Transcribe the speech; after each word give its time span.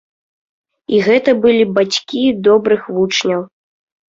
І 0.95 1.01
гэта 1.09 1.35
былі 1.43 1.63
бацькі 1.77 2.25
добрых 2.49 2.81
вучняў. 2.97 3.41